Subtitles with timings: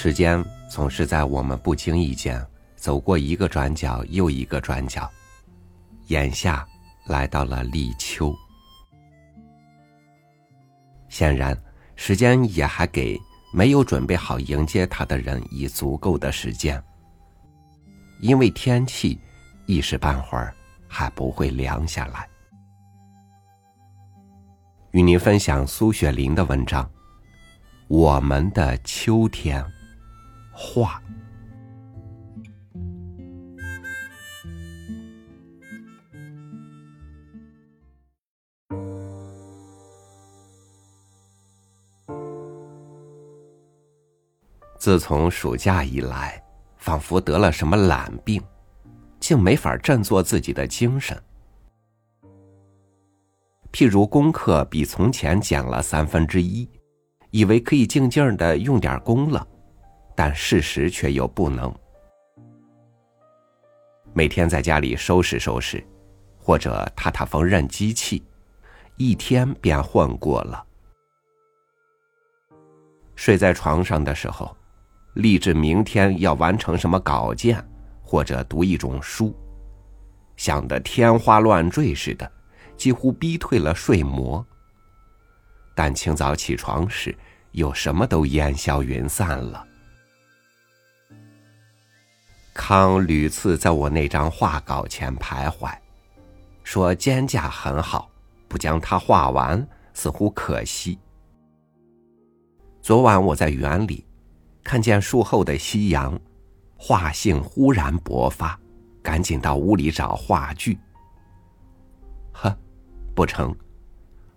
[0.00, 0.40] 时间
[0.70, 2.40] 总是在我们不经意间
[2.76, 5.10] 走过一个转角又一个转角，
[6.06, 6.64] 眼下
[7.06, 8.32] 来到了立秋。
[11.08, 11.60] 显然，
[11.96, 13.20] 时间也还给
[13.52, 16.80] 没有准备好迎接它的人以足够的时间，
[18.20, 19.18] 因为天气
[19.66, 20.54] 一时半会儿
[20.86, 22.28] 还不会凉下来。
[24.92, 26.84] 与您分享苏雪林的文章
[27.88, 29.60] 《我们的秋天》
[30.60, 31.00] 画。
[44.76, 46.42] 自从暑假以来，
[46.76, 48.42] 仿佛得了什么懒病，
[49.20, 51.20] 竟没法振作自己的精神。
[53.70, 56.68] 譬如功课比从前减了三分之一，
[57.30, 59.46] 以为可以静静的用点功了，
[60.18, 61.72] 但事实却又不能。
[64.12, 65.80] 每天在家里收拾收拾，
[66.36, 68.20] 或者踏踏缝纫机器，
[68.96, 70.66] 一天便混过了。
[73.14, 74.52] 睡在床上的时候。
[75.14, 77.64] 立志明天要完成什么稿件，
[78.02, 79.34] 或者读一种书，
[80.36, 82.30] 想得天花乱坠似的，
[82.76, 84.44] 几乎逼退了睡魔。
[85.74, 87.16] 但清早起床时，
[87.52, 89.67] 又什么都烟消云散了。
[92.58, 95.72] 康屡次在我那张画稿前徘徊，
[96.64, 98.10] 说肩架很好，
[98.48, 99.64] 不将它画完
[99.94, 100.98] 似乎可惜。
[102.82, 104.04] 昨晚我在园里。
[104.64, 106.18] 看见树后的夕阳，
[106.76, 108.58] 画兴忽然勃发，
[109.02, 110.78] 赶紧到屋里找画具。
[112.32, 112.54] 呵，
[113.14, 113.54] 不成，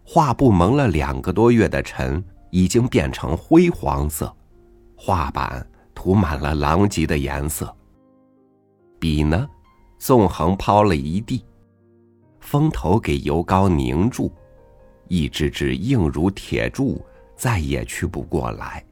[0.05, 4.33] 画布蒙了两个多月的尘已经变成灰黄色，
[4.95, 7.75] 画板涂满了狼藉的颜色，
[9.01, 9.49] 笔呢，
[9.97, 11.43] 纵横抛了一地，
[12.39, 14.31] 风头给油膏凝住，
[15.07, 17.03] 一支支硬如铁柱，
[17.35, 18.85] 再也去不过来。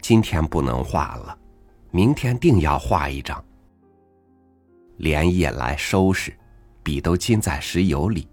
[0.00, 1.38] 今天不能画了，
[1.90, 3.44] 明天定要画一张。
[4.96, 6.34] 连夜来收拾，
[6.82, 8.26] 笔都浸在石油里，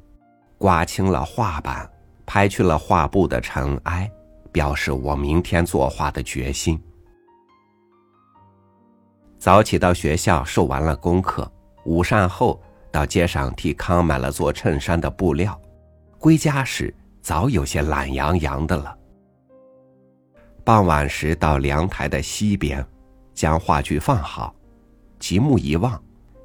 [0.58, 1.92] 刮清了画板，
[2.26, 4.10] 拍去了画布的尘埃，
[4.54, 6.82] 表示我明天作画的决心。
[9.44, 11.52] 早起到学校受完了功课，
[11.84, 12.58] 午膳后
[12.90, 15.60] 到街上替康买了做衬衫的布料，
[16.18, 18.98] 归家时早有些懒洋洋的了。
[20.64, 22.88] 傍晚时到凉台的西边，
[23.34, 24.56] 将画具放好，
[25.20, 26.02] 极目一望，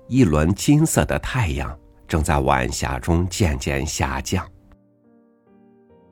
[0.08, 4.44] 一轮金色的太阳正在晚霞中渐渐下降，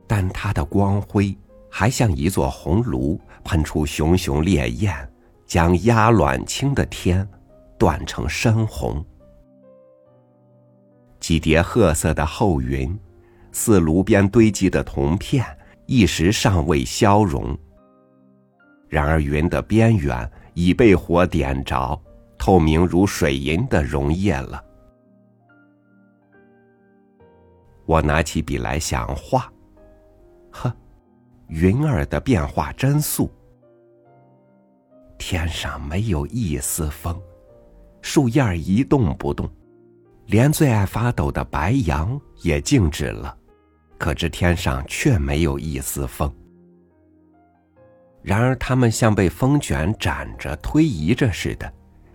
[0.06, 1.36] 但它的光辉
[1.68, 4.96] 还像一座红炉，喷出熊熊烈焰，
[5.46, 7.26] 将压卵青的天
[7.78, 9.04] 断成深红。
[11.20, 12.98] 几叠褐色的厚云，
[13.52, 15.44] 似炉边堆积的铜片，
[15.86, 17.56] 一时尚未消融。
[18.88, 22.00] 然而，云的边缘已被火点着，
[22.38, 24.62] 透明如水银的溶液了。
[27.84, 29.52] 我拿起笔来想画，
[30.50, 30.72] 呵，
[31.48, 33.30] 云儿的变化真速。
[35.18, 37.20] 天上没有一丝风，
[38.02, 39.50] 树叶儿一动不动，
[40.26, 43.36] 连最爱发抖的白杨也静止了，
[43.98, 46.32] 可知天上却没有一丝风。
[48.22, 51.72] 然而，它们像被风卷展着、推移着似的，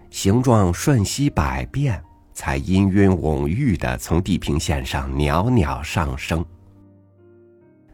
[0.09, 6.45] 形状瞬息百变，才氤氲蓊郁的从地平线上袅袅上升，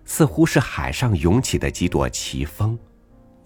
[0.03, 2.78] 似乎是海上涌起的几朵奇峰，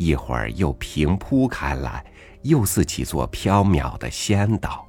[0.04, 2.04] 一会儿又平铺开来，
[2.42, 4.88] 又似几座飘渺的仙岛。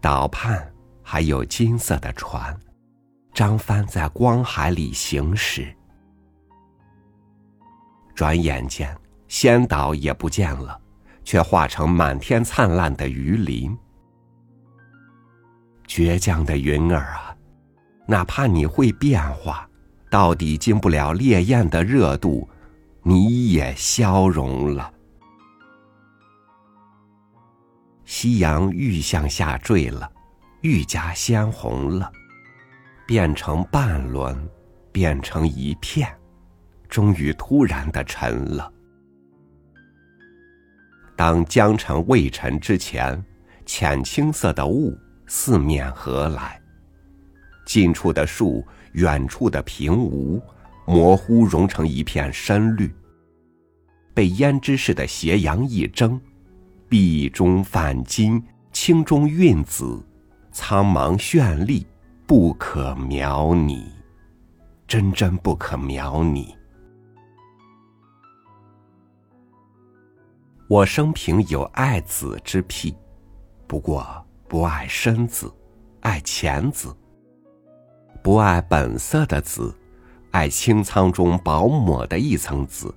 [0.00, 0.68] 岛畔
[1.00, 2.58] 还有金色的船，
[3.32, 5.72] 张帆在光海里行驶。
[8.16, 8.92] 转眼间，
[9.28, 10.76] 仙岛也不见了，
[11.22, 13.78] 却化成满天灿烂的鱼鳞。
[15.86, 17.36] 倔强的云儿啊，
[18.08, 19.69] 哪怕你会变化，
[20.10, 22.48] 到底经不了烈焰的热度，
[23.02, 24.92] 你也消融了。
[28.04, 30.10] 夕阳愈向下坠了，
[30.62, 32.10] 愈加鲜红了，
[33.06, 34.36] 变成半轮，
[34.90, 36.12] 变成一片。
[36.88, 38.72] 终于突然的沉了。
[41.14, 43.24] 当江沉未沉之前，
[43.64, 44.98] 浅青色的雾
[45.28, 46.60] 四面合来，
[47.64, 50.40] 近处的树，远处的平芜，
[50.86, 52.92] 模糊融成一片深绿。
[54.12, 56.20] 被胭脂似的斜阳一蒸，
[56.88, 58.42] 碧中泛金，
[58.72, 60.04] 青中蕴紫，
[60.50, 61.86] 苍茫绚丽，
[62.26, 63.86] 不可描拟，
[64.86, 66.54] 真真不可描拟。
[70.68, 72.94] 我生平有爱子之癖，
[73.66, 74.06] 不过
[74.46, 75.52] 不爱深紫，
[76.00, 76.94] 爱浅子。
[78.22, 79.74] 不爱本色的紫，
[80.30, 82.94] 爱清苍中薄抹的一层紫。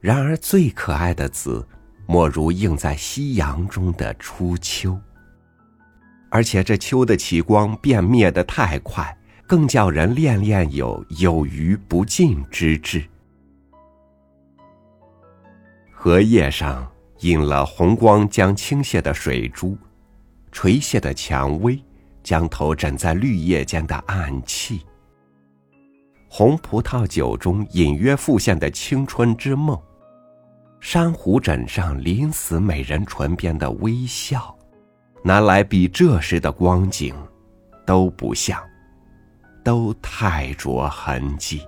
[0.00, 1.66] 然而最可爱的紫，
[2.06, 4.98] 莫如映在夕阳中的初秋。
[6.30, 9.16] 而且这秋的起光变灭的太快，
[9.46, 13.02] 更叫人恋恋有有余不尽之志。
[15.90, 16.86] 荷叶上
[17.20, 19.76] 印了红光将倾泻的水珠，
[20.52, 21.82] 垂泻的蔷薇，
[22.28, 24.84] 将头枕在绿叶间的暗器。
[26.28, 29.80] 红葡萄酒中隐约浮现的青春之梦。
[30.78, 34.54] 珊瑚枕上临死美人唇边的微笑，
[35.24, 37.14] 拿来比这时的光景，
[37.86, 38.62] 都不像，
[39.64, 41.66] 都太着痕迹。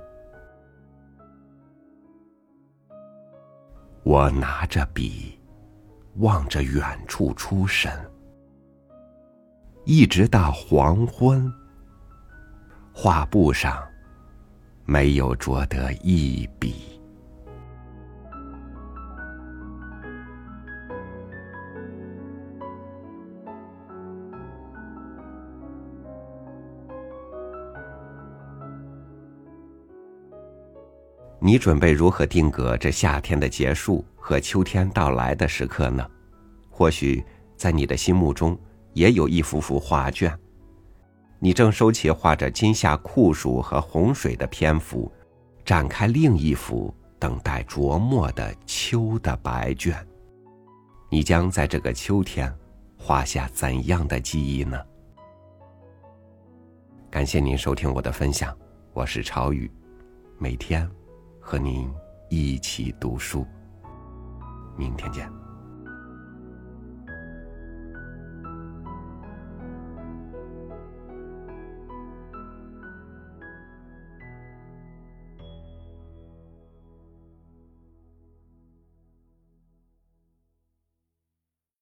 [4.02, 5.40] 我拿着笔，
[6.16, 7.90] 望着远处出神，
[9.84, 11.52] 一直到黄昏。
[12.92, 13.82] 画布上，
[14.84, 17.00] 没有着得一笔。
[31.42, 36.06] 你准备如何定格这夏天的结束和秋天到来的时刻呢？
[36.68, 37.24] 或许
[37.56, 38.56] 在你的心目中
[38.92, 40.36] 也有一幅幅画卷，
[41.38, 45.10] 你正收起画着今夏酷暑和洪水的篇幅，
[45.64, 49.94] 展开另一幅等待琢磨的秋的白卷。
[51.08, 52.52] 你将在这个秋天
[52.96, 54.78] 画下怎样的记忆呢？
[57.10, 58.56] 感谢您收听我的分享，
[58.92, 59.70] 我是超宇，
[60.38, 60.88] 每天。
[61.42, 61.90] 和您
[62.28, 63.44] 一起读书，
[64.76, 65.39] 明天见。